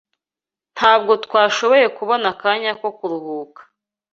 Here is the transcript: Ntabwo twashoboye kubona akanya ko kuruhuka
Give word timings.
Ntabwo 0.75 1.11
twashoboye 1.25 1.85
kubona 1.97 2.25
akanya 2.33 2.71
ko 2.81 2.87
kuruhuka 2.97 3.61